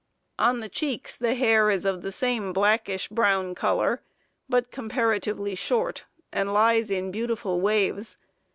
On 0.39 0.61
the 0.61 0.67
cheeks 0.67 1.15
the 1.15 1.35
hair 1.35 1.69
is 1.69 1.85
of 1.85 2.01
the 2.01 2.11
same 2.11 2.53
blackish 2.53 3.07
brown 3.07 3.53
color, 3.53 4.01
but 4.49 4.71
comparatively 4.71 5.53
short, 5.53 6.05
and 6.33 6.51
lies 6.51 6.89
in 6.89 7.11
beautiful 7.11 7.61
waves. 7.61 8.17